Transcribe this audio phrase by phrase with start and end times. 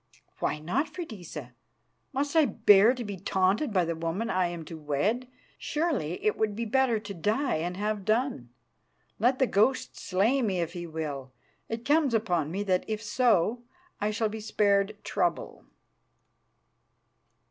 [0.39, 1.53] "Why not, Freydisa?
[2.11, 5.27] Must I bear to be taunted by the woman I am to wed?
[5.59, 8.49] Surely it would be better to die and have done.
[9.19, 11.33] Let the ghost slay me if he will.
[11.69, 13.61] It comes upon me that if so
[13.99, 15.65] I shall be spared trouble."